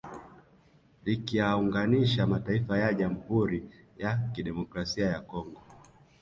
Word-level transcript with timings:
Likiyaunganisha 1.05 2.27
mataifa 2.27 2.79
ya 2.79 2.93
Jamhuri 2.93 3.63
ya 3.97 4.17
Kidemokrasi 4.33 5.01
ya 5.01 5.19
Kongo 5.19 5.61